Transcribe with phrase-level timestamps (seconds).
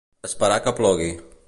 [0.29, 1.13] Esperar que plogui.